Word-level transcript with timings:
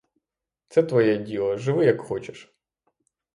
Це 0.67 0.83
твоє 0.83 1.17
діло, 1.17 1.57
живи, 1.57 1.85
як 1.85 2.01
хочеш. 2.01 2.53